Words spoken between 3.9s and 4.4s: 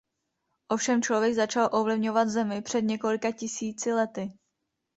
lety.